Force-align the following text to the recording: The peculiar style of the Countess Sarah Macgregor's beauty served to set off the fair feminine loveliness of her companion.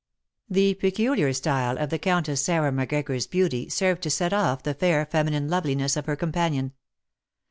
The 0.49 0.73
peculiar 0.73 1.31
style 1.31 1.77
of 1.77 1.91
the 1.91 1.99
Countess 1.99 2.41
Sarah 2.43 2.71
Macgregor's 2.71 3.27
beauty 3.27 3.69
served 3.69 4.01
to 4.01 4.09
set 4.09 4.33
off 4.33 4.63
the 4.63 4.73
fair 4.73 5.05
feminine 5.05 5.47
loveliness 5.47 5.95
of 5.95 6.07
her 6.07 6.15
companion. 6.15 6.73